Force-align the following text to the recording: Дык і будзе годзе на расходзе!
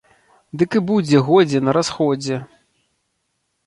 Дык 0.61 0.77
і 0.79 0.81
будзе 0.89 1.23
годзе 1.29 1.63
на 1.69 1.79
расходзе! 1.79 2.43